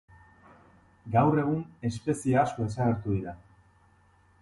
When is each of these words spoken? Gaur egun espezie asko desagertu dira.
Gaur 1.17 1.37
egun 1.43 1.61
espezie 1.91 2.43
asko 2.47 2.69
desagertu 2.71 3.19
dira. 3.19 3.39